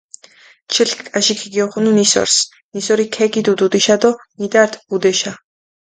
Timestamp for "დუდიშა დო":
3.59-4.11